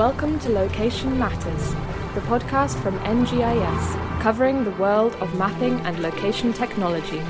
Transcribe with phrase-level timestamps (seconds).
[0.00, 1.72] Welcome to Location Matters,
[2.14, 7.20] the podcast from NGIS, covering the world of mapping and location technology.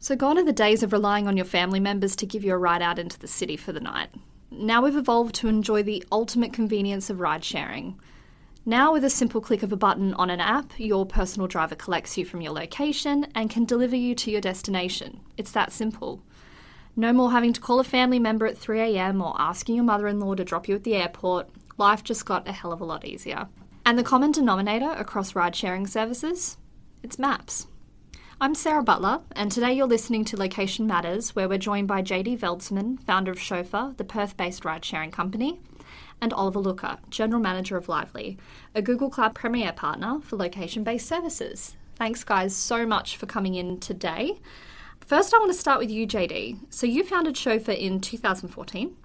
[0.00, 2.58] So, gone are the days of relying on your family members to give you a
[2.58, 4.08] ride out into the city for the night.
[4.50, 8.00] Now we've evolved to enjoy the ultimate convenience of ride sharing.
[8.66, 12.18] Now, with a simple click of a button on an app, your personal driver collects
[12.18, 15.20] you from your location and can deliver you to your destination.
[15.36, 16.20] It's that simple.
[16.96, 20.20] No more having to call a family member at 3am or asking your mother in
[20.20, 21.48] law to drop you at the airport.
[21.78, 23.48] Life just got a hell of a lot easier.
[23.86, 26.56] And the common denominator across ride sharing services?
[27.02, 27.66] It's maps.
[28.42, 32.38] I'm Sarah Butler, and today you're listening to Location Matters, where we're joined by JD
[32.38, 35.60] Veldsman, founder of Chauffeur, the Perth based ride sharing company,
[36.20, 38.38] and Oliver Looker, General Manager of Lively,
[38.74, 41.76] a Google Cloud Premier partner for location based services.
[41.96, 44.38] Thanks, guys, so much for coming in today.
[45.10, 46.72] First, I want to start with you, JD.
[46.72, 48.96] So, you founded Chauffeur in 2014.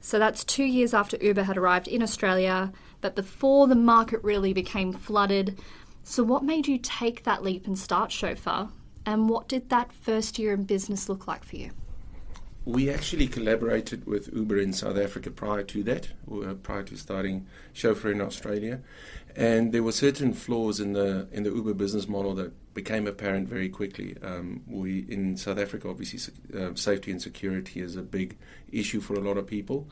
[0.00, 4.54] So, that's two years after Uber had arrived in Australia, but before the market really
[4.54, 5.58] became flooded
[6.02, 8.70] so, what made you take that leap and start Chauffeur?
[9.04, 11.72] And what did that first year in business look like for you?
[12.68, 16.08] We actually collaborated with Uber in South Africa prior to that,
[16.62, 18.82] prior to starting Chauffeur in Australia,
[19.34, 23.48] and there were certain flaws in the in the Uber business model that became apparent
[23.48, 24.18] very quickly.
[24.22, 26.20] Um, we in South Africa, obviously,
[26.54, 28.36] uh, safety and security is a big
[28.70, 29.88] issue for a lot of people.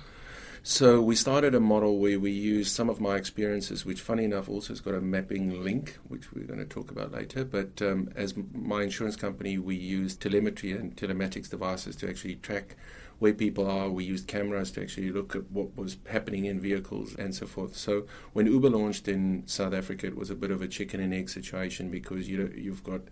[0.69, 4.49] So we started a model where we used some of my experiences, which, funny enough,
[4.49, 7.45] also has got a mapping link, which we're going to talk about later.
[7.45, 12.75] But um, as my insurance company, we use telemetry and telematics devices to actually track
[13.21, 13.89] where people are.
[13.89, 17.77] We used cameras to actually look at what was happening in vehicles and so forth.
[17.77, 21.15] So when Uber launched in South Africa, it was a bit of a chicken and
[21.15, 23.03] egg situation because you know, you've got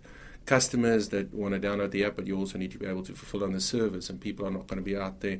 [0.45, 3.13] customers that want to download the app, but you also need to be able to
[3.13, 5.39] fulfill on the service, and people are not going to be out there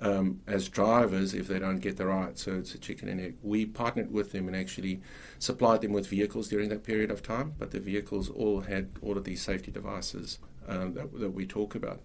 [0.00, 2.38] um, as drivers if they don't get the right.
[2.38, 3.36] So it's a chicken and egg.
[3.42, 5.00] We partnered with them and actually
[5.38, 9.16] supplied them with vehicles during that period of time, but the vehicles all had all
[9.16, 12.00] of these safety devices um, that, that we talk about.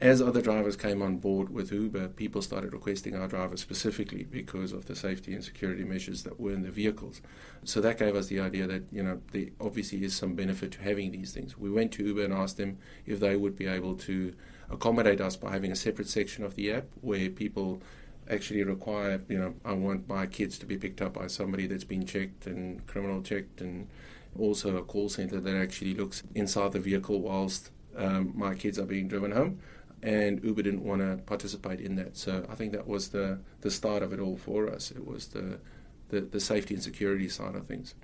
[0.00, 4.72] As other drivers came on board with Uber, people started requesting our drivers specifically because
[4.72, 7.22] of the safety and security measures that were in the vehicles.
[7.62, 10.82] So that gave us the idea that you know there obviously is some benefit to
[10.82, 11.56] having these things.
[11.56, 14.34] We went to Uber and asked them if they would be able to
[14.70, 17.80] accommodate us by having a separate section of the app where people
[18.30, 21.84] actually require, you know, I want my kids to be picked up by somebody that's
[21.84, 23.88] been checked and criminal checked, and
[24.38, 28.86] also a call center that actually looks inside the vehicle whilst um, my kids are
[28.86, 29.60] being driven home.
[30.02, 33.70] And Uber didn't want to participate in that, so I think that was the the
[33.70, 34.90] start of it all for us.
[34.90, 35.58] It was the
[36.10, 37.94] the, the safety and security side of things.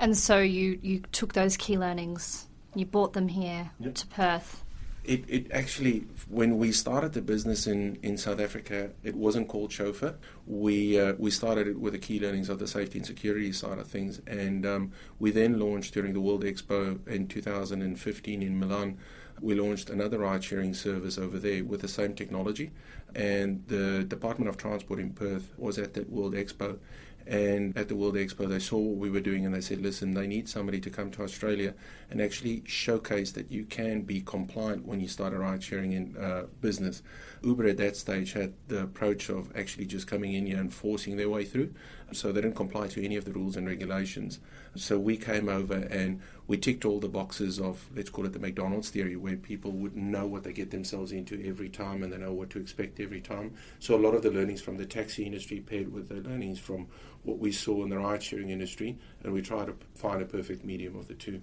[0.00, 3.94] And so you you took those key learnings, you brought them here yep.
[3.94, 4.63] to Perth
[5.04, 9.70] it, it actually, when we started the business in, in South Africa, it wasn't called
[9.70, 10.16] Chauffeur.
[10.46, 13.78] We uh, we started it with the key learnings of the safety and security side
[13.78, 18.98] of things, and um, we then launched during the World Expo in 2015 in Milan.
[19.40, 22.70] We launched another ride-sharing service over there with the same technology,
[23.14, 26.78] and the Department of Transport in Perth was at that World Expo,
[27.26, 30.12] and at the World Expo, they saw what we were doing and they said, listen,
[30.12, 31.74] they need somebody to come to Australia
[32.10, 36.16] and actually showcase that you can be compliant when you start a ride sharing in
[36.18, 37.02] uh, business.
[37.42, 41.16] Uber at that stage had the approach of actually just coming in here and forcing
[41.16, 41.72] their way through.
[42.12, 44.38] So they didn't comply to any of the rules and regulations.
[44.76, 48.38] So we came over and we ticked all the boxes of, let's call it the
[48.38, 52.18] McDonald's theory, where people would know what they get themselves into every time and they
[52.18, 53.54] know what to expect every time.
[53.78, 56.88] So a lot of the learnings from the taxi industry paired with the learnings from
[57.22, 60.64] what we saw in the ride sharing industry, and we try to find a perfect
[60.64, 61.40] medium of the two.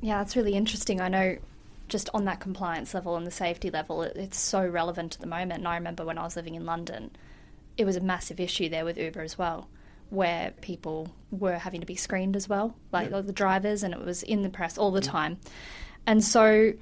[0.00, 1.00] Yeah, that's really interesting.
[1.00, 1.38] I know
[1.88, 5.26] just on that compliance level and the safety level, it, it's so relevant at the
[5.26, 5.58] moment.
[5.58, 7.10] And I remember when I was living in London,
[7.76, 9.68] it was a massive issue there with Uber as well,
[10.14, 13.20] where people were having to be screened as well, like yeah.
[13.20, 15.10] the drivers, and it was in the press all the yeah.
[15.10, 15.38] time.
[16.06, 16.72] And so,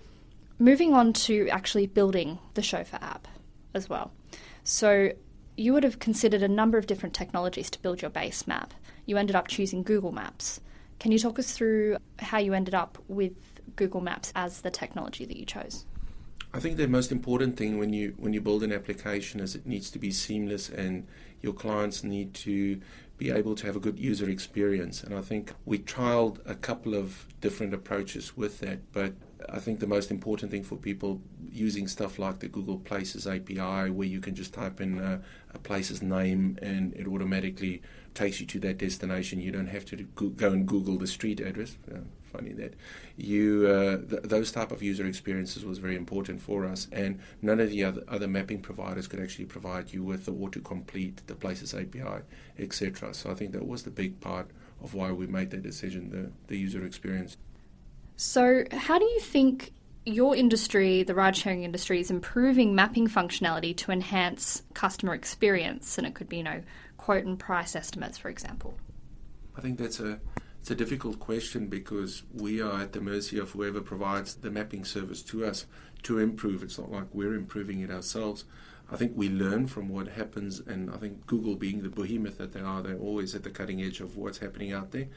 [0.59, 3.29] moving on to actually building the Chauffeur app
[3.75, 4.13] as well.
[4.65, 5.13] So,
[5.57, 8.75] you would have considered a number of different technologies to build your base map.
[9.07, 10.61] You ended up choosing Google Maps.
[10.99, 13.35] Can you talk us through how you ended up with
[13.77, 15.85] Google Maps as the technology that you chose?
[16.55, 19.67] I think the most important thing when you when you build an application is it
[19.67, 21.07] needs to be seamless and
[21.41, 22.81] your clients need to
[23.23, 25.05] be able to have a good user experience.
[25.05, 29.13] And I think we trialed a couple of different approaches with that, but
[29.49, 31.21] I think the most important thing for people
[31.51, 35.21] using stuff like the Google Places API, where you can just type in a,
[35.55, 37.81] a place's name and it automatically
[38.15, 39.41] takes you to that destination.
[39.41, 41.77] You don't have to go and Google the street address.
[41.93, 41.99] Uh,
[42.33, 42.75] funny that
[43.17, 47.61] you uh, th- those type of user experiences was very important for us, and none
[47.61, 51.75] of the other, other mapping providers could actually provide you with the autocomplete, the Places
[51.75, 52.23] API,
[52.59, 53.13] etc.
[53.15, 54.49] So I think that was the big part
[54.83, 57.37] of why we made that decision, the, the user experience.
[58.17, 59.73] So, how do you think
[60.05, 65.99] your industry, the ride sharing industry, is improving mapping functionality to enhance customer experience?
[65.99, 66.63] And it could be, you know,
[67.03, 68.75] quote and price estimates, for example.
[69.57, 70.21] I think that's a
[70.61, 74.85] it's a difficult question because we are at the mercy of whoever provides the mapping
[74.85, 75.67] service to us
[76.05, 76.63] to improve.
[76.63, 78.45] It's not like we're improving it ourselves.
[78.89, 82.53] I think we learn from what happens, and I think Google, being the behemoth that
[82.53, 85.09] they are, they're always at the cutting edge of what's happening out there.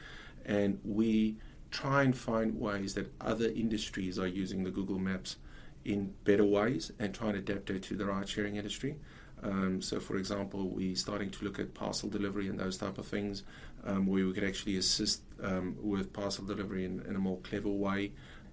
[0.44, 1.36] And we
[1.70, 5.36] try and find ways that other industries are using the Google Maps
[5.84, 8.96] in better ways and try and adapt it to the ride sharing industry.
[9.42, 13.06] Um, so, for example, we're starting to look at parcel delivery and those type of
[13.06, 13.42] things,
[13.84, 17.68] um, where we could actually assist um, with parcel delivery in, in, a more clever
[17.68, 18.12] way,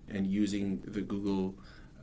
[0.10, 1.56] and using the Google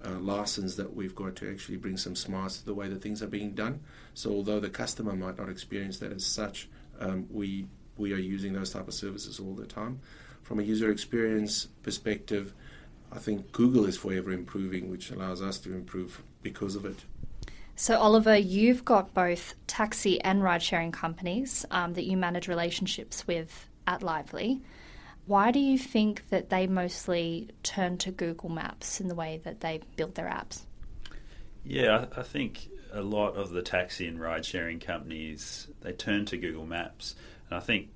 [0.04, 3.22] uh, license that we've got to actually bring some smarts to the way that things
[3.22, 3.80] are being done.
[4.14, 6.68] So, although the customer might not experience that as such,
[6.98, 7.66] um, we
[7.96, 10.00] we are using those type of services all the time.
[10.42, 12.54] From a user experience perspective,
[13.12, 17.04] I think Google is forever improving, which allows us to improve because of it.
[17.80, 23.26] So, Oliver, you've got both taxi and ride sharing companies um, that you manage relationships
[23.26, 24.60] with at Lively.
[25.24, 29.62] Why do you think that they mostly turn to Google Maps in the way that
[29.62, 30.64] they build their apps?
[31.64, 36.36] Yeah, I think a lot of the taxi and ride sharing companies they turn to
[36.36, 37.14] Google Maps,
[37.48, 37.88] and I think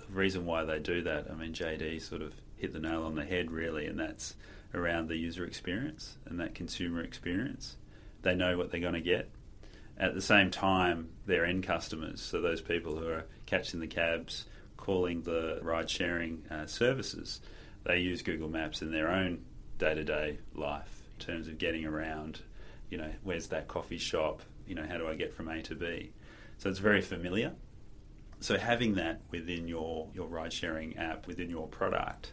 [0.00, 3.14] the reason why they do that, I mean, JD sort of hit the nail on
[3.14, 4.34] the head really, and that's
[4.74, 7.76] around the user experience and that consumer experience
[8.22, 9.30] they know what they're going to get.
[9.98, 14.46] At the same time, their end customers, so those people who are catching the cabs,
[14.76, 17.40] calling the ride sharing uh, services,
[17.84, 19.44] they use Google Maps in their own
[19.78, 22.40] day to day life in terms of getting around.
[22.88, 24.42] You know, where's that coffee shop?
[24.66, 26.12] You know, how do I get from A to B?
[26.58, 27.52] So it's very familiar.
[28.40, 32.32] So having that within your, your ride sharing app, within your product,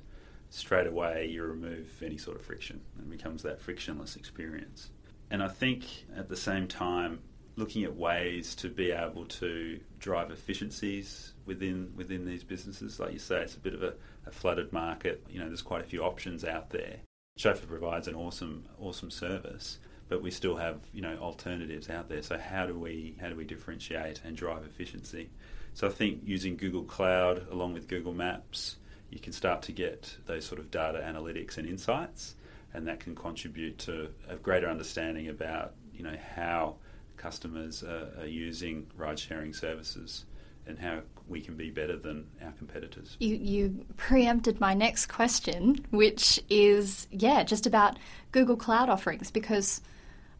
[0.49, 4.91] straight away you remove any sort of friction and becomes that frictionless experience
[5.29, 5.85] and I think
[6.15, 7.19] at the same time,
[7.57, 12.99] looking at ways to be able to drive efficiencies within within these businesses.
[12.99, 13.93] Like you say, it's a bit of a,
[14.25, 15.25] a flooded market.
[15.29, 16.97] You know, there's quite a few options out there.
[17.37, 22.21] Chauffeur provides an awesome awesome service, but we still have you know alternatives out there.
[22.21, 25.29] So how do we how do we differentiate and drive efficiency?
[25.73, 28.77] So I think using Google Cloud along with Google Maps,
[29.09, 32.35] you can start to get those sort of data analytics and insights
[32.77, 36.75] and that can contribute to a greater understanding about you know how
[37.17, 40.25] customers are, are using ride sharing services
[40.67, 43.17] and how we can be better than our competitors.
[43.19, 47.97] You, you preempted my next question, which is yeah, just about
[48.31, 49.81] Google Cloud offerings because.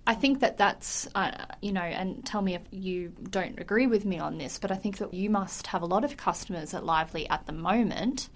[0.09, 1.31] I think that that's, uh,
[1.61, 4.75] you know, and tell me if you don't agree with me on this, but I
[4.75, 8.29] think that you must have a lot of customers at Lively at the moment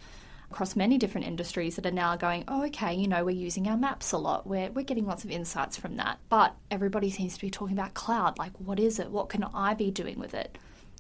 [0.52, 3.78] across many different industries that are now going, oh, okay, you know, we're using our
[3.78, 4.46] maps a lot.
[4.46, 6.20] We're, we're getting lots of insights from that.
[6.30, 8.38] But everybody seems to be talking about cloud.
[8.38, 9.10] Like, what is it?
[9.10, 10.58] What can I be doing with it?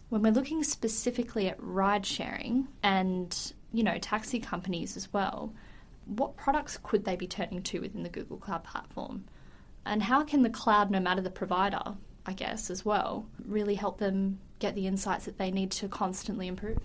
[0.10, 5.54] When we're looking specifically at ride sharing and, you know, taxi companies as well,
[6.06, 9.26] what products could they be turning to within the Google Cloud platform?
[9.86, 11.84] And how can the cloud, no matter the provider,
[12.26, 16.48] I guess, as well, really help them get the insights that they need to constantly
[16.48, 16.80] improve?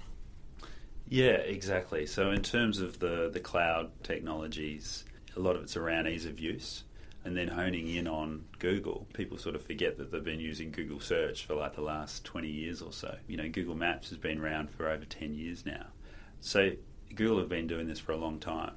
[1.08, 2.06] Yeah, exactly.
[2.06, 5.04] So in terms of the the cloud technologies,
[5.36, 6.84] a lot of it's around ease of use.
[7.24, 11.00] And then honing in on Google, people sort of forget that they've been using Google
[11.00, 13.16] Search for like the last 20 years or so.
[13.26, 15.86] You know, Google Maps has been around for over 10 years now.
[16.38, 16.70] So
[17.12, 18.74] Google have been doing this for a long time.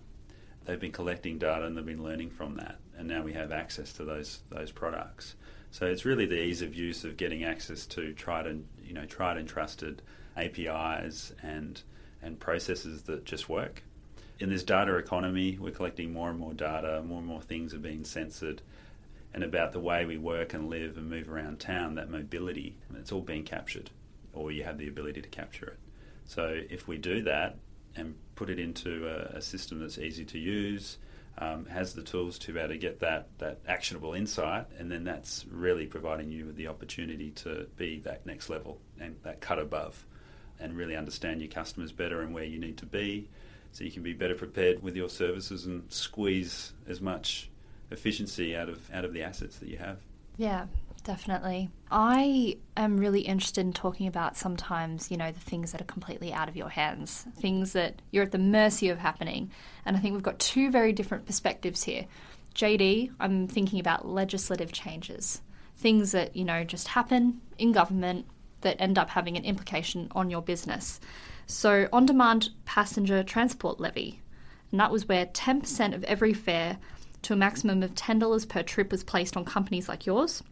[0.65, 2.79] They've been collecting data and they've been learning from that.
[2.98, 5.36] And now we have access to those those products.
[5.69, 9.05] So it's really the ease of use of getting access to tried and you know
[9.05, 10.01] tried and trusted
[10.36, 11.83] APIs and
[12.21, 13.83] and processes that just work.
[14.39, 17.79] In this data economy, we're collecting more and more data, more and more things are
[17.79, 18.61] being censored,
[19.33, 23.11] and about the way we work and live and move around town, that mobility, it's
[23.11, 23.89] all being captured,
[24.33, 25.79] or you have the ability to capture it.
[26.25, 27.57] So if we do that
[27.95, 30.97] and put it into a, a system that's easy to use,
[31.38, 35.03] um, has the tools to be able to get that, that actionable insight, and then
[35.03, 39.59] that's really providing you with the opportunity to be that next level and that cut
[39.59, 40.05] above
[40.60, 43.28] and really understand your customers better and where you need to be
[43.72, 47.50] so you can be better prepared with your services and squeeze as much
[47.92, 49.98] efficiency out of out of the assets that you have.
[50.38, 50.68] Yeah.
[51.04, 51.70] Definitely.
[51.89, 56.34] I am really interested in talking about sometimes, you know, the things that are completely
[56.34, 59.50] out of your hands, things that you're at the mercy of happening.
[59.86, 62.06] And I think we've got two very different perspectives here.
[62.54, 65.42] JD, I'm thinking about legislative changes,
[65.78, 68.25] things that, you know, just happen in government
[68.62, 71.00] that end up having an implication on your business.
[71.46, 74.22] So, on demand passenger transport levy,
[74.72, 76.78] and that was where 10% of every fare
[77.24, 80.44] to a maximum of $10 per trip was placed on companies like yours.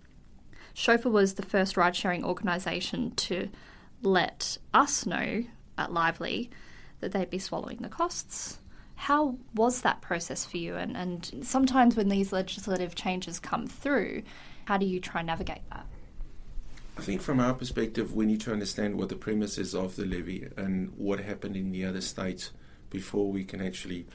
[0.74, 3.50] Chauffeur was the first ride sharing organisation to
[4.02, 5.44] let us know
[5.78, 6.50] at Lively
[7.00, 8.60] that they'd be swallowing the costs.
[8.96, 10.76] How was that process for you?
[10.76, 14.24] And, and sometimes when these legislative changes come through,
[14.66, 15.86] how do you try and navigate that?
[16.98, 20.06] I think from our perspective, we need to understand what the premise is of the
[20.06, 22.52] levy and what happened in the other states
[22.90, 24.08] before we can actually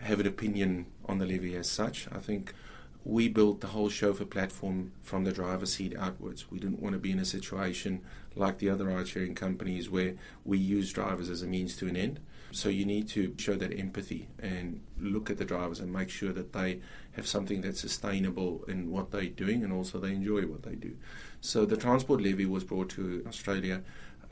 [0.00, 2.06] have an opinion on the levy as such.
[2.12, 2.52] I think
[3.04, 6.50] we built the whole chauffeur platform from the driver's seat outwards.
[6.50, 8.02] We didn't want to be in a situation
[8.34, 10.14] like the other ride sharing companies where
[10.44, 12.20] we use drivers as a means to an end.
[12.52, 16.32] So you need to show that empathy and look at the drivers and make sure
[16.32, 16.80] that they
[17.12, 20.96] have something that's sustainable in what they're doing and also they enjoy what they do.
[21.46, 23.82] So the transport levy was brought to Australia,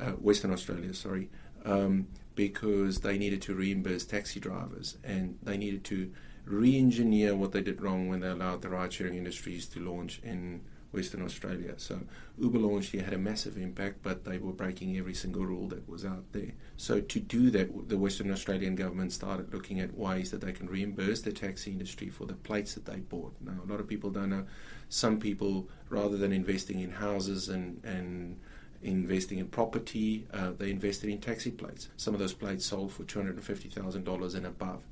[0.01, 1.31] uh, Western Australia, sorry,
[1.65, 6.11] um, because they needed to reimburse taxi drivers and they needed to
[6.45, 10.61] re-engineer what they did wrong when they allowed the ride-sharing industries to launch in
[10.95, 11.75] Western Australia.
[11.77, 12.01] So
[12.39, 15.89] Uber launched here had a massive impact, but they were breaking every single rule that
[15.89, 16.53] was out there.
[16.77, 20.69] So to do that, the Western Australian government started looking at ways that they can
[20.69, 23.35] reimburse the taxi industry for the plates that they bought.
[23.41, 24.47] Now, a lot of people don't know.
[24.89, 28.39] Some people, rather than investing in houses and and
[28.83, 31.89] investing in property, uh, they invested in taxi plates.
[31.97, 34.83] Some of those plates sold for two hundred and fifty thousand dollars and above.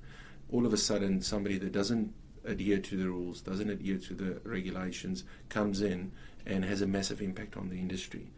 [0.50, 2.12] All of a sudden, somebody that doesn't
[2.44, 6.12] adhere to the rules, doesn't adhere to the regulations, comes in
[6.44, 8.32] and has a massive impact on the industry.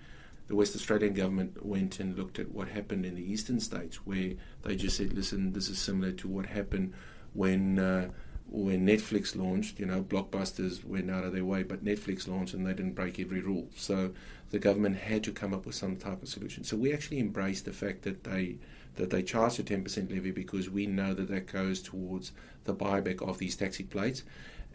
[0.46, 4.34] The West Australian government went and looked at what happened in the eastern states, where
[4.62, 6.92] they just said, "Listen, this is similar to what happened
[7.32, 8.11] when." Uh,
[8.46, 12.64] when Netflix launched, you know, blockbusters went out of their way, but Netflix launched and
[12.64, 13.68] they didn't break every rule.
[13.75, 14.12] So
[14.50, 16.62] the government had to come up with some type of solution.
[16.62, 18.58] So we actually embraced the fact that they
[18.96, 22.32] that they charge a 10% levy because we know that that goes towards
[22.64, 24.22] the buyback of these taxi plates.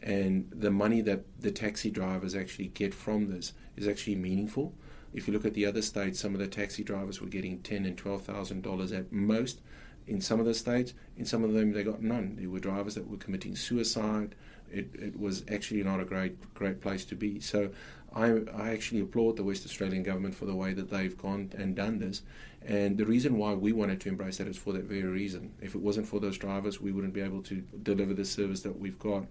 [0.01, 4.73] And the money that the taxi drivers actually get from this is actually meaningful.
[5.13, 7.85] If you look at the other states, some of the taxi drivers were getting ten
[7.85, 9.59] and twelve thousand dollars at most.
[10.07, 12.35] In some of the states, in some of them, they got none.
[12.37, 14.35] There were drivers that were committing suicide.
[14.71, 17.39] It, it was actually not a great great place to be.
[17.39, 17.71] So
[18.13, 21.75] I, I actually applaud the West Australian government for the way that they've gone and
[21.75, 22.23] done this.
[22.65, 25.53] And the reason why we wanted to embrace that is for that very reason.
[25.61, 28.77] If it wasn't for those drivers, we wouldn't be able to deliver the service that
[28.77, 29.25] we've got.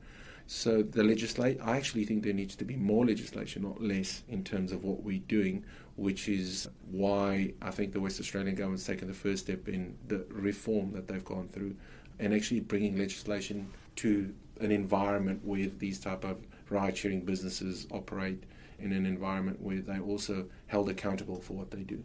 [0.47, 4.45] So the legislate, I actually think there needs to be more legislation, not less, in
[4.45, 5.63] terms of what we're doing,
[5.97, 10.25] which is why I think the West Australian government's taken the first step in the
[10.31, 11.77] reform that they've gone through,
[12.19, 16.39] and actually bringing legislation to an environment where these type of
[16.71, 18.45] ride-sharing businesses operate
[18.79, 22.03] in an environment where they're also held accountable for what they do.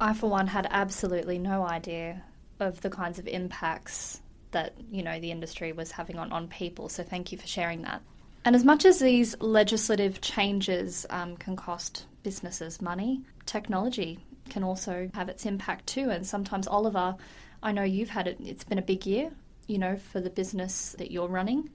[0.00, 2.22] I, for one, had absolutely no idea
[2.60, 4.20] of the kinds of impacts
[4.52, 6.88] that you know the industry was having on, on people.
[6.88, 8.02] So thank you for sharing that.
[8.44, 14.20] And as much as these legislative changes um, can cost businesses money, technology
[14.50, 16.10] can also have its impact too.
[16.10, 17.16] And sometimes, Oliver,
[17.62, 18.38] I know you've had it.
[18.40, 19.32] It's been a big year,
[19.66, 21.70] you know, for the business that you're running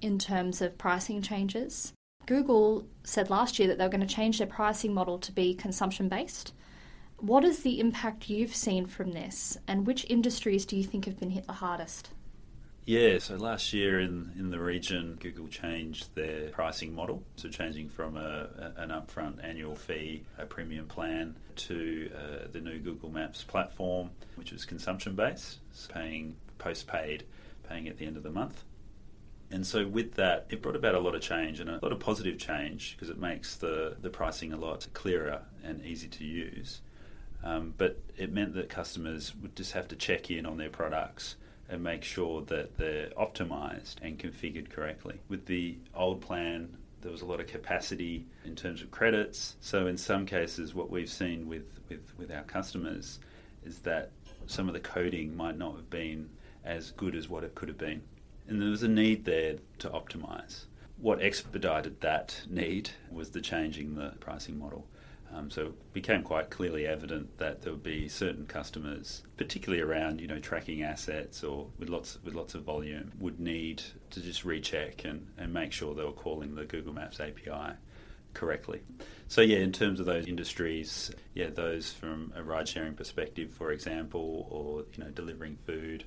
[0.00, 1.92] in terms of pricing changes.
[2.26, 5.54] Google said last year that they were going to change their pricing model to be
[5.54, 6.52] consumption based.
[7.18, 11.18] What is the impact you've seen from this, and which industries do you think have
[11.18, 12.10] been hit the hardest?
[12.84, 17.22] Yeah, so last year in, in the region, Google changed their pricing model.
[17.34, 22.78] So, changing from a, an upfront annual fee, a premium plan, to uh, the new
[22.78, 27.24] Google Maps platform, which was consumption based, paying postpaid,
[27.68, 28.62] paying at the end of the month.
[29.50, 32.00] And so, with that, it brought about a lot of change and a lot of
[32.00, 36.80] positive change because it makes the, the pricing a lot clearer and easy to use.
[37.44, 41.36] Um, but it meant that customers would just have to check in on their products
[41.68, 45.20] and make sure that they're optimized and configured correctly.
[45.28, 49.56] With the old plan, there was a lot of capacity in terms of credits.
[49.60, 53.20] So in some cases, what we've seen with, with, with our customers
[53.64, 54.10] is that
[54.46, 56.28] some of the coding might not have been
[56.64, 58.02] as good as what it could have been.
[58.48, 60.64] And there was a need there to optimize.
[60.98, 64.86] What expedited that need was the changing the pricing model.
[65.34, 70.20] Um, so it became quite clearly evident that there would be certain customers, particularly around
[70.20, 74.44] you know tracking assets or with lots with lots of volume, would need to just
[74.44, 77.74] recheck and, and make sure they were calling the Google Maps API
[78.34, 78.80] correctly.
[79.28, 83.72] So yeah, in terms of those industries, yeah, those from a ride sharing perspective, for
[83.72, 86.04] example, or you know delivering food,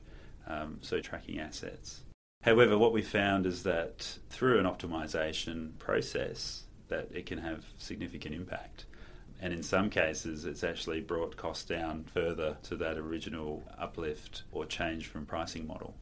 [0.47, 2.01] um, so tracking assets.
[2.43, 8.33] However, what we found is that through an optimization process, that it can have significant
[8.33, 8.85] impact.
[9.41, 14.65] And in some cases, it's actually brought costs down further to that original uplift or
[14.65, 15.95] change from pricing model.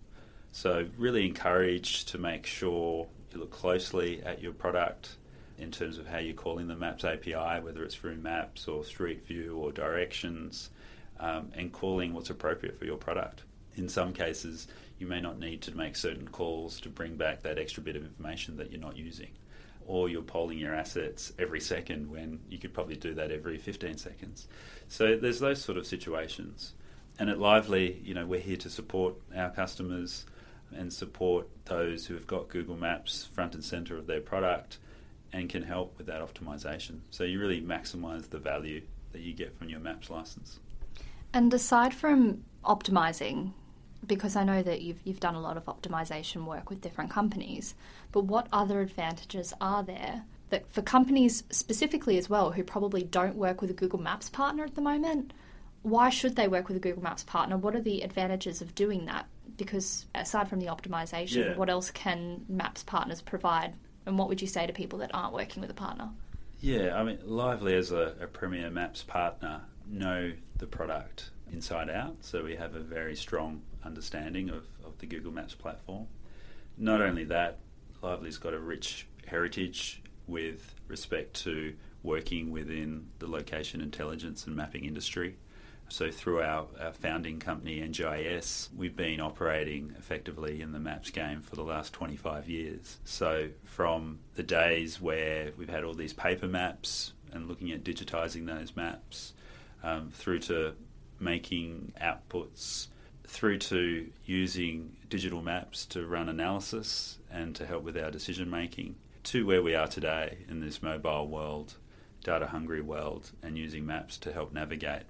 [0.51, 5.17] So, really encouraged to make sure you look closely at your product
[5.57, 9.25] in terms of how you're calling the Maps API, whether it's through Maps or Street
[9.25, 10.69] View or Directions,
[11.19, 13.43] um, and calling what's appropriate for your product.
[13.75, 14.67] In some cases,
[14.99, 18.03] you may not need to make certain calls to bring back that extra bit of
[18.03, 19.29] information that you're not using.
[19.85, 23.97] Or you're polling your assets every second when you could probably do that every 15
[23.97, 24.47] seconds.
[24.87, 26.73] So there's those sort of situations.
[27.19, 30.25] And at Lively, you know, we're here to support our customers
[30.75, 34.77] and support those who have got Google Maps front and center of their product
[35.31, 36.99] and can help with that optimization.
[37.09, 38.81] So you really maximize the value
[39.13, 40.59] that you get from your Maps license.
[41.33, 43.53] And aside from optimizing,
[44.05, 47.75] because I know that you've you've done a lot of optimization work with different companies,
[48.11, 53.35] but what other advantages are there that for companies specifically as well who probably don't
[53.35, 55.33] work with a Google Maps partner at the moment?
[55.83, 57.57] Why should they work with a Google Maps partner?
[57.57, 59.27] What are the advantages of doing that?
[59.57, 61.55] Because aside from the optimization, Yeah.
[61.57, 63.73] what else can Maps partners provide?
[64.05, 66.09] And what would you say to people that aren't working with a partner?
[66.59, 72.17] Yeah, I mean, Lively as a, a Premier Maps partner know the product inside out,
[72.21, 76.07] so we have a very strong understanding of, of the Google Maps platform.
[76.77, 77.59] Not only that,
[78.01, 84.85] Lively's got a rich heritage with respect to working within the location intelligence and mapping
[84.85, 85.35] industry.
[85.89, 91.41] So, through our, our founding company, NGIS, we've been operating effectively in the maps game
[91.41, 92.97] for the last 25 years.
[93.05, 98.47] So, from the days where we've had all these paper maps and looking at digitising
[98.47, 99.33] those maps,
[99.81, 100.73] um, through to
[101.21, 102.87] making outputs,
[103.27, 108.95] through to using digital maps to run analysis and to help with our decision making,
[109.23, 111.75] to where we are today in this mobile world,
[112.23, 115.03] data hungry world, and using maps to help navigate.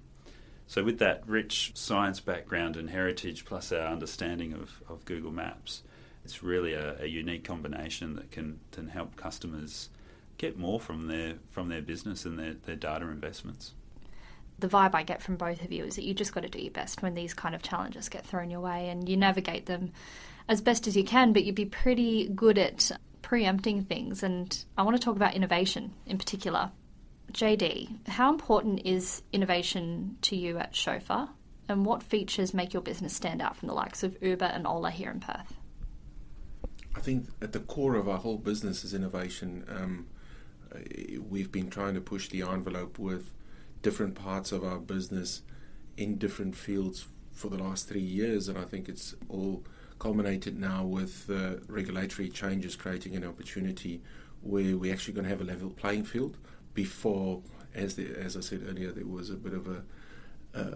[0.66, 5.82] So, with that rich science background and heritage, plus our understanding of, of Google Maps,
[6.24, 9.88] it's really a, a unique combination that can, can help customers
[10.36, 13.72] get more from their from their business and their, their data investments.
[14.58, 16.58] The vibe I get from both of you is that you just got to do
[16.58, 19.92] your best when these kind of challenges get thrown your way and you navigate them
[20.48, 22.90] as best as you can, but you'd be pretty good at
[23.22, 24.22] preempting things.
[24.22, 26.72] And I want to talk about innovation in particular.
[27.32, 31.28] JD, how important is innovation to you at Chauffeur?
[31.68, 34.90] And what features make your business stand out from the likes of Uber and Ola
[34.90, 35.54] here in Perth?
[36.96, 39.64] I think at the core of our whole business is innovation.
[39.68, 40.06] Um,
[41.28, 43.30] we've been trying to push the envelope with
[43.82, 45.42] different parts of our business
[45.96, 49.64] in different fields for the last three years, and I think it's all
[49.98, 54.02] culminated now with uh, regulatory changes creating an opportunity
[54.42, 56.36] where we're actually going to have a level playing field.
[56.74, 57.42] Before,
[57.74, 59.82] as the, as I said earlier, there was a bit of a
[60.54, 60.74] uh,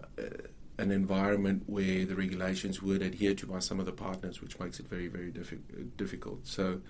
[0.79, 4.81] an environment where the regulations would adhered to by some of the partners, which makes
[4.81, 5.61] it very, very diffi-
[5.97, 6.47] difficult.
[6.47, 6.81] So,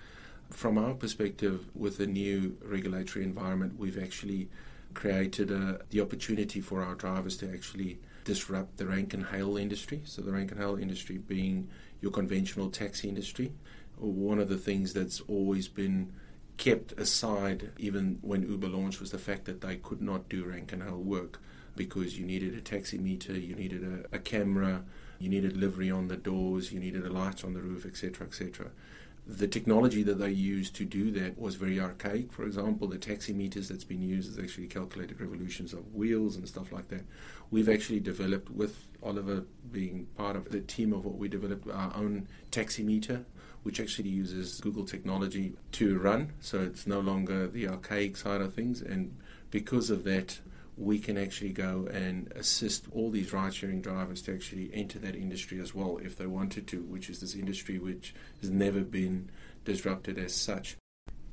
[0.49, 4.49] from our perspective, with the new regulatory environment, we've actually
[4.93, 10.01] created uh, the opportunity for our drivers to actually disrupt the rank and hail industry.
[10.05, 11.69] So, the rank and hail industry being
[12.01, 13.53] your conventional taxi industry.
[13.97, 16.13] One of the things that's always been
[16.57, 20.71] kept aside, even when Uber launched, was the fact that they could not do rank
[20.71, 21.39] and hail work
[21.75, 24.83] because you needed a taxi meter, you needed a, a camera,
[25.19, 28.71] you needed livery on the doors, you needed a light on the roof, etc., etc.
[29.25, 32.33] The technology that they used to do that was very archaic.
[32.33, 36.45] For example, the taxi meters that's been used is actually calculated revolutions of wheels and
[36.47, 37.05] stuff like that.
[37.49, 41.95] We've actually developed, with Oliver being part of the team of what we developed, our
[41.95, 43.25] own taxi meter,
[43.63, 46.33] which actually uses Google technology to run.
[46.41, 48.81] So it's no longer the archaic side of things.
[48.81, 49.15] And
[49.51, 50.39] because of that,
[50.77, 55.15] we can actually go and assist all these ride sharing drivers to actually enter that
[55.15, 59.29] industry as well if they wanted to, which is this industry which has never been
[59.65, 60.75] disrupted as such.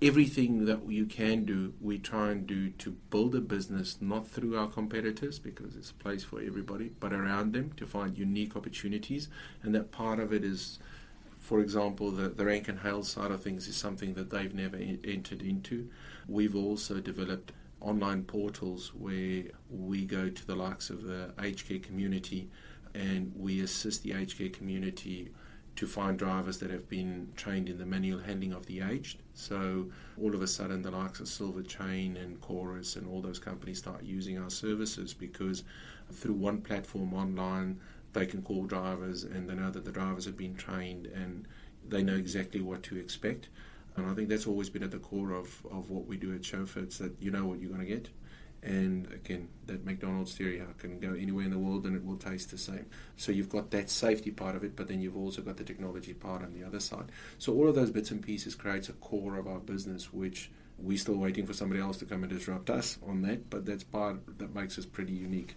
[0.02, 4.58] Everything that you can do, we try and do to build a business not through
[4.58, 9.28] our competitors because it's a place for everybody, but around them to find unique opportunities.
[9.62, 10.78] And that part of it is,
[11.38, 14.78] for example, the, the rank and hail side of things is something that they've never
[14.78, 15.90] entered into.
[16.26, 21.78] We've also developed online portals where we go to the likes of the aged care
[21.78, 22.48] community
[22.94, 25.30] and we assist the aged care community
[25.76, 29.22] to find drivers that have been trained in the manual handling of the aged.
[29.34, 29.86] So
[30.20, 33.78] all of a sudden, the likes of Silver Chain and Chorus and all those companies
[33.78, 35.64] start using our services because
[36.12, 37.80] through one platform online,
[38.12, 41.46] they can call drivers and they know that the drivers have been trained and
[41.88, 43.48] they know exactly what to expect.
[44.00, 46.44] And I think that's always been at the core of, of what we do at
[46.44, 46.80] Chauffeur.
[46.80, 48.08] It's that you know what you're going to get.
[48.62, 52.16] And again, that McDonald's theory, how can go anywhere in the world and it will
[52.16, 52.86] taste the same.
[53.16, 56.12] So you've got that safety part of it, but then you've also got the technology
[56.12, 57.10] part on the other side.
[57.38, 60.98] So all of those bits and pieces creates a core of our business, which we're
[60.98, 64.38] still waiting for somebody else to come and disrupt us on that, but that's part
[64.38, 65.56] that makes us pretty unique.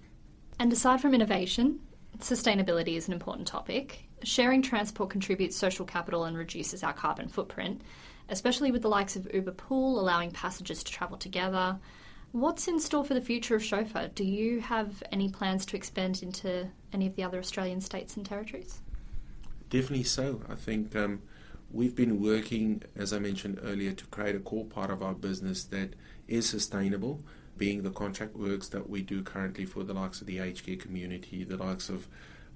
[0.59, 1.79] And aside from innovation,
[2.19, 4.03] sustainability is an important topic.
[4.23, 7.81] Sharing transport contributes social capital and reduces our carbon footprint,
[8.29, 11.79] especially with the likes of Uber Pool allowing passengers to travel together.
[12.31, 14.09] What's in store for the future of Chauffeur?
[14.15, 18.25] Do you have any plans to expand into any of the other Australian states and
[18.25, 18.81] territories?
[19.69, 20.41] Definitely so.
[20.49, 21.21] I think um,
[21.71, 25.63] we've been working, as I mentioned earlier, to create a core part of our business
[25.65, 25.93] that
[26.27, 27.21] is sustainable,
[27.57, 30.75] being the contract works that we do currently for the likes of the aged care
[30.75, 32.07] community, the likes of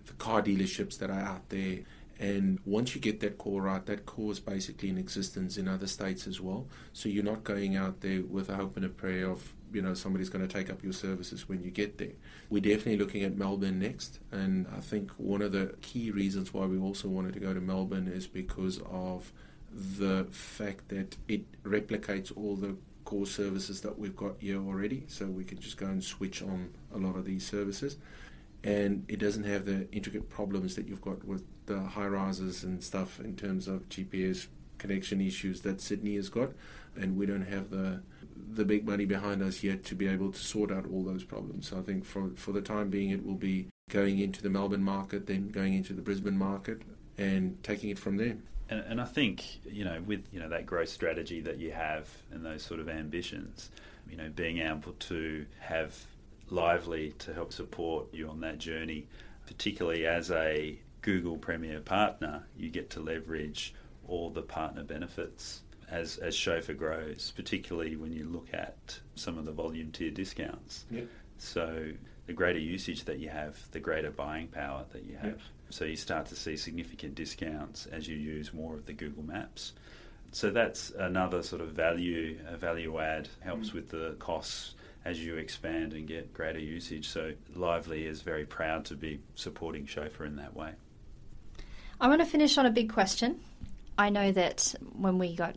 [0.05, 1.79] the car dealerships that are out there.
[2.19, 5.87] And once you get that core right, that core is basically in existence in other
[5.87, 6.67] states as well.
[6.93, 9.93] So you're not going out there with a hope and a prayer of you know
[9.93, 12.13] somebody's going to take up your services when you get there.
[12.49, 16.65] We're definitely looking at Melbourne next, and I think one of the key reasons why
[16.65, 19.31] we also wanted to go to Melbourne is because of
[19.73, 25.25] the fact that it replicates all the core services that we've got here already, so
[25.25, 27.97] we can just go and switch on a lot of these services.
[28.63, 32.83] And it doesn't have the intricate problems that you've got with the high rises and
[32.83, 36.51] stuff in terms of GPS connection issues that Sydney has got,
[36.95, 38.01] and we don't have the
[38.49, 41.69] the big money behind us yet to be able to sort out all those problems.
[41.69, 44.83] So I think for for the time being, it will be going into the Melbourne
[44.83, 46.81] market, then going into the Brisbane market,
[47.17, 48.37] and taking it from there.
[48.69, 52.09] And, and I think you know with you know that growth strategy that you have
[52.31, 53.69] and those sort of ambitions,
[54.09, 56.05] you know, being able to have
[56.49, 59.07] Lively to help support you on that journey,
[59.45, 63.73] particularly as a Google Premier partner, you get to leverage
[64.07, 69.45] all the partner benefits as as Chauffeur grows, particularly when you look at some of
[69.45, 70.85] the volume tier discounts.
[70.91, 71.07] Yep.
[71.37, 71.91] So
[72.25, 75.25] the greater usage that you have, the greater buying power that you have.
[75.25, 75.39] Yep.
[75.69, 79.73] So you start to see significant discounts as you use more of the Google Maps.
[80.31, 83.75] So that's another sort of value, a value add helps mm.
[83.75, 84.75] with the costs
[85.07, 87.07] as you expand and get greater usage.
[87.07, 90.73] So Lively is very proud to be supporting Chauffeur in that way.
[92.01, 93.39] I want to finish on a big question.
[93.97, 95.55] I know that when we got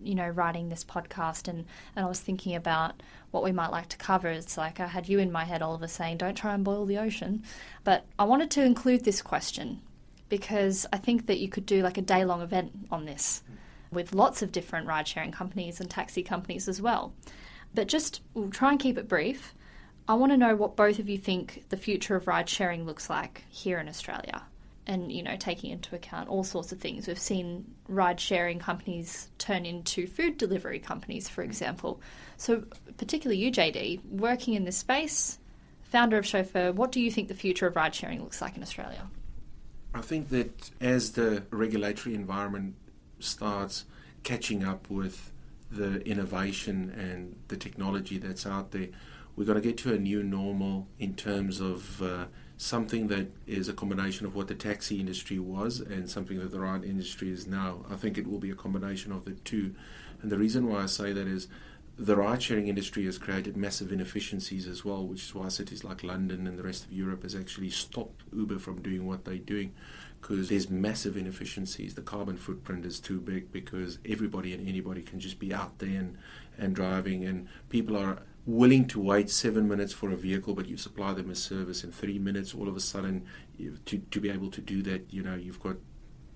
[0.00, 3.88] you know, writing this podcast and, and I was thinking about what we might like
[3.90, 4.28] to cover.
[4.28, 6.98] It's like I had you in my head, Oliver, saying, don't try and boil the
[6.98, 7.44] ocean.
[7.84, 9.80] But I wanted to include this question
[10.28, 13.42] because I think that you could do like a day long event on this
[13.92, 17.12] with lots of different ride sharing companies and taxi companies as well.
[17.74, 19.54] But just we'll try and keep it brief.
[20.08, 23.08] I want to know what both of you think the future of ride sharing looks
[23.08, 24.42] like here in Australia.
[24.84, 27.06] And you know taking into account all sorts of things.
[27.06, 32.00] We've seen ride sharing companies turn into food delivery companies for example.
[32.36, 32.64] So
[32.96, 35.38] particularly you jd working in this space
[35.84, 38.62] founder of chauffeur what do you think the future of ride sharing looks like in
[38.62, 39.08] australia?
[39.94, 42.76] I think that as the regulatory environment
[43.18, 43.84] starts
[44.22, 45.31] catching up with
[45.72, 48.88] the innovation and the technology that's out there
[49.36, 53.68] we're going to get to a new normal in terms of uh, something that is
[53.68, 57.46] a combination of what the taxi industry was and something that the ride industry is
[57.46, 57.84] now.
[57.90, 59.74] I think it will be a combination of the two.
[60.20, 61.48] And the reason why I say that is
[61.98, 66.02] the ride sharing industry has created massive inefficiencies as well, which is why cities like
[66.02, 69.74] London and the rest of Europe has actually stopped Uber from doing what they're doing
[70.20, 71.94] because there's massive inefficiencies.
[71.94, 75.98] The carbon footprint is too big because everybody and anybody can just be out there
[75.98, 76.16] and,
[76.56, 80.76] and driving, and people are willing to wait seven minutes for a vehicle, but you
[80.76, 83.24] supply them a service in three minutes, all of a sudden,
[83.84, 85.76] to, to be able to do that, you know, you've got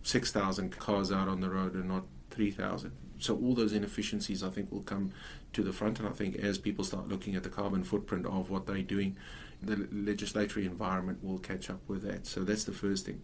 [0.03, 2.93] 6,000 cars out on the road and not 3,000.
[3.19, 5.13] So all those inefficiencies, I think, will come
[5.53, 5.99] to the front.
[5.99, 9.17] And I think as people start looking at the carbon footprint of what they're doing,
[9.63, 12.27] the legislatory environment will catch up with that.
[12.27, 13.23] So that's the first thing.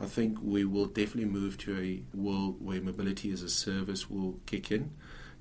[0.00, 4.38] I think we will definitely move to a world where mobility as a service will
[4.46, 4.92] kick in.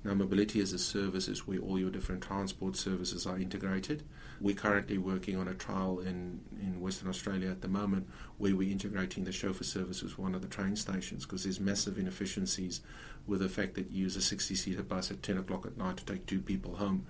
[0.04, 4.04] Now, mobility as a service is where all your different transport services are integrated.
[4.42, 8.08] We're currently working on a trial in, in Western Australia at the moment
[8.40, 12.00] where we're integrating the chauffeur service with one of the train stations because there's massive
[12.00, 12.82] inefficiencies
[13.28, 15.98] with the fact that you use a 60 seater bus at 10 o'clock at night
[15.98, 17.06] to take two people home.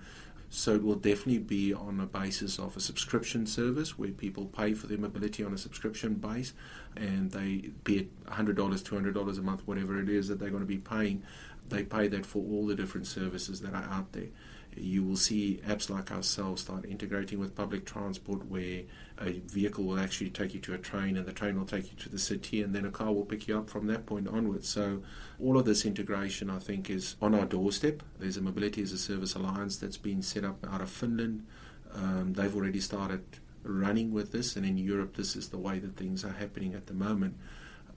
[0.50, 4.74] So it will definitely be on a basis of a subscription service where people pay
[4.74, 6.52] for their mobility on a subscription base,
[6.94, 10.66] and they be it $100, $200 a month, whatever it is that they're going to
[10.66, 11.22] be paying,
[11.70, 14.28] they pay that for all the different services that are out there
[14.76, 18.82] you will see apps like ourselves start integrating with public transport where
[19.20, 21.96] a vehicle will actually take you to a train and the train will take you
[21.98, 24.68] to the city and then a car will pick you up from that point onwards.
[24.68, 25.02] So
[25.40, 28.02] all of this integration I think is on our doorstep.
[28.18, 31.46] There's a Mobility as a Service Alliance that's been set up out of Finland.
[31.94, 33.22] Um, they've already started
[33.64, 36.86] running with this and in Europe this is the way that things are happening at
[36.86, 37.36] the moment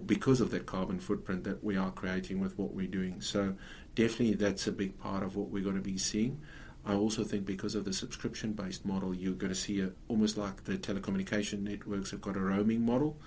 [0.05, 3.21] because of that carbon footprint that we are creating with what we're doing.
[3.21, 3.55] So
[3.95, 6.41] definitely that's a big part of what we're going to be seeing.
[6.85, 10.37] I also think because of the subscription based model, you're going to see a, almost
[10.37, 13.17] like the telecommunication networks have got a roaming model.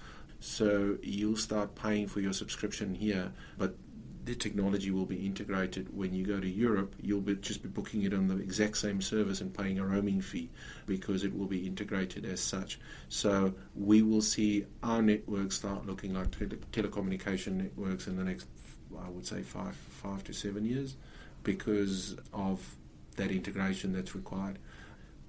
[0.40, 3.74] So you'll start paying for your subscription here, but
[4.28, 6.94] the technology will be integrated when you go to Europe.
[7.00, 10.20] You'll be, just be booking it on the exact same service and paying a roaming
[10.20, 10.50] fee
[10.86, 12.78] because it will be integrated as such.
[13.08, 18.46] So we will see our networks start looking like tele- telecommunication networks in the next,
[19.02, 20.96] I would say, five five to seven years
[21.42, 22.60] because of
[23.18, 24.58] that integration that's required.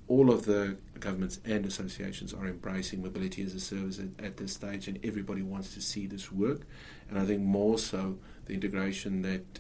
[0.08, 4.54] All of the governments and associations are embracing mobility as a service at, at this
[4.54, 6.62] stage, and everybody wants to see this work.
[7.10, 9.60] And I think more so the integration that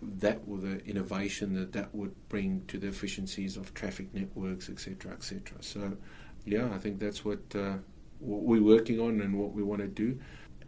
[0.00, 5.12] that or the innovation that that would bring to the efficiencies of traffic networks, etc.,
[5.12, 5.56] etc.
[5.60, 5.96] So,
[6.44, 7.78] yeah, I think that's what uh,
[8.18, 10.18] what we're working on and what we want to do.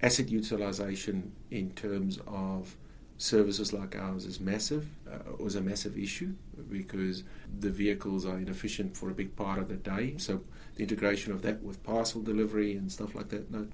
[0.03, 2.75] Asset utilization in terms of
[3.21, 6.33] services like ours is massive, uh, was a massive issue
[6.71, 7.23] because
[7.59, 10.15] the vehicles are inefficient for a big part of the day.
[10.17, 10.41] So
[10.77, 13.69] the integration of that with parcel delivery and stuff like that, that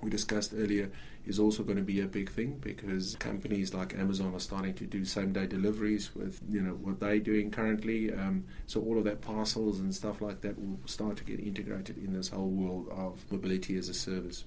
[0.00, 0.90] we discussed earlier,
[1.26, 4.86] is also going to be a big thing because companies like Amazon are starting to
[4.86, 8.14] do same day deliveries with you know what they're doing currently.
[8.14, 11.98] Um, so all of that parcels and stuff like that will start to get integrated
[11.98, 14.44] in this whole world of mobility as a service.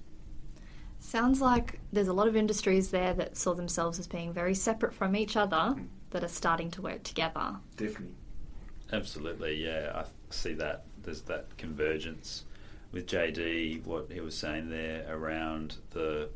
[1.00, 4.94] Sounds like there's a lot of industries there that saw themselves as being very separate
[4.94, 5.74] from each other
[6.10, 7.56] that are starting to work together.
[7.76, 8.14] Definitely.
[8.92, 9.92] Absolutely, yeah.
[9.94, 10.84] I see that.
[11.02, 12.44] There's that convergence
[12.92, 16.28] with JD, what he was saying there around the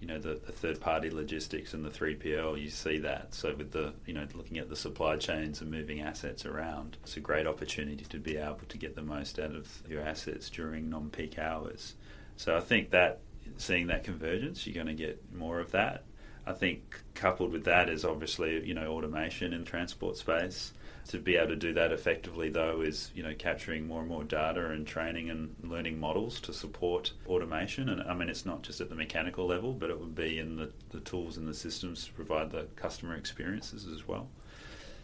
[0.00, 3.70] you know the, the, third party logistics and the 3PL you see that so with
[3.70, 7.46] the you know looking at the supply chains and moving assets around it's a great
[7.46, 11.96] opportunity to be able to get the most out of your assets during non-peak hours
[12.36, 13.20] so I think that
[13.56, 16.04] seeing that convergence, you're going to get more of that.
[16.46, 20.72] I think coupled with that is obviously you know automation in transport space.
[21.08, 24.24] To be able to do that effectively, though, is you know capturing more and more
[24.24, 27.88] data and training and learning models to support automation.
[27.88, 30.56] And I mean, it's not just at the mechanical level, but it would be in
[30.56, 34.28] the, the tools and the systems to provide the customer experiences as well.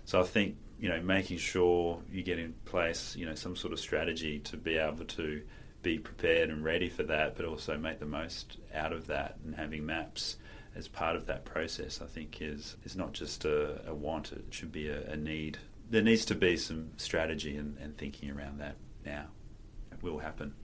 [0.04, 3.72] So I think you know making sure you get in place you know some sort
[3.72, 5.42] of strategy to be able to
[5.86, 9.36] be prepared and ready for that, but also make the most out of that.
[9.44, 10.36] And having maps
[10.74, 14.46] as part of that process, I think, is is not just a, a want; it
[14.50, 15.58] should be a, a, need.
[15.88, 19.26] There needs to be some strategy and, and thinking around that now.
[19.92, 20.54] It will happen.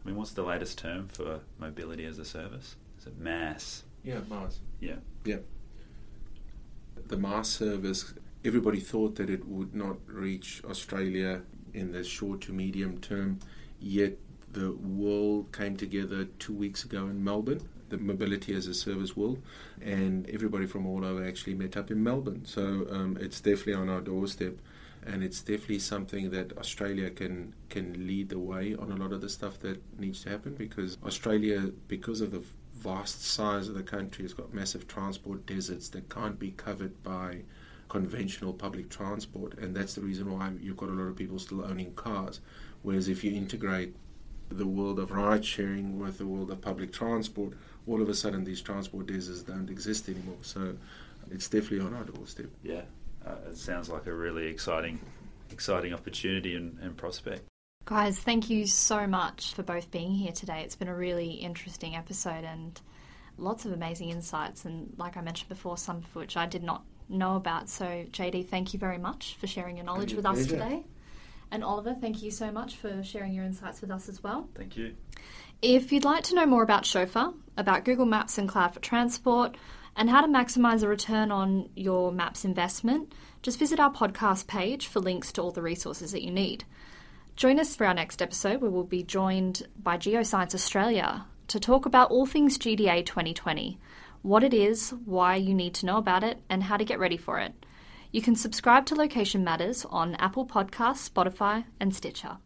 [0.00, 2.76] I mean, what's the latest term for mobility as a service?
[3.00, 3.82] Is it MaaS?
[4.04, 4.60] Yeah, MaaS.
[4.78, 4.98] Yeah.
[5.24, 5.38] Yeah.
[7.08, 8.14] The MaaS service,
[8.44, 13.40] everybody thought that it would not reach Australia in the short to medium term,
[13.80, 14.16] yet
[14.54, 19.42] the world came together two weeks ago in Melbourne, the Mobility as a Service World,
[19.82, 22.44] and everybody from all over actually met up in Melbourne.
[22.44, 24.54] So um, it's definitely on our doorstep,
[25.04, 29.20] and it's definitely something that Australia can can lead the way on a lot of
[29.20, 32.42] the stuff that needs to happen because Australia, because of the
[32.74, 37.42] vast size of the country, has got massive transport deserts that can't be covered by
[37.88, 41.64] conventional public transport, and that's the reason why you've got a lot of people still
[41.64, 42.40] owning cars.
[42.82, 43.94] Whereas if you integrate
[44.50, 47.54] the world of ride sharing with the world of public transport,
[47.86, 50.36] all of a sudden these transport deserts don't exist anymore.
[50.42, 50.76] So
[51.30, 52.46] it's definitely on our doorstep.
[52.62, 52.82] Yeah,
[53.26, 55.00] uh, it sounds like a really exciting,
[55.50, 57.42] exciting opportunity and, and prospect.
[57.86, 60.62] Guys, thank you so much for both being here today.
[60.62, 62.80] It's been a really interesting episode and
[63.36, 64.64] lots of amazing insights.
[64.64, 67.68] And like I mentioned before, some of which I did not know about.
[67.68, 70.84] So, JD, thank you very much for sharing your knowledge with us today.
[71.50, 74.48] And Oliver, thank you so much for sharing your insights with us as well.
[74.54, 74.94] Thank you.
[75.62, 79.56] If you'd like to know more about Chauffeur, about Google Maps and Cloud for Transport,
[79.96, 84.88] and how to maximize a return on your Maps investment, just visit our podcast page
[84.88, 86.64] for links to all the resources that you need.
[87.36, 91.86] Join us for our next episode where we'll be joined by Geoscience Australia to talk
[91.86, 93.78] about all things GDA 2020
[94.24, 97.18] what it is, why you need to know about it, and how to get ready
[97.18, 97.63] for it.
[98.14, 102.38] You can subscribe to Location Matters on Apple Podcasts, Spotify, and Stitcher.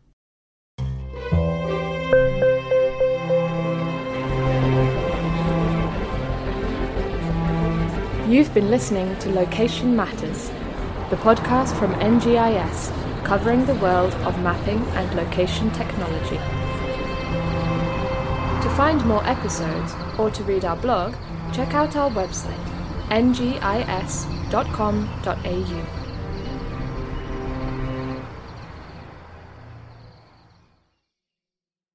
[8.26, 10.48] You've been listening to Location Matters,
[11.10, 12.90] the podcast from NGIS
[13.26, 16.38] covering the world of mapping and location technology.
[18.62, 21.14] To find more episodes or to read our blog,
[21.52, 22.56] check out our website
[24.48, 26.07] ngis.com.au.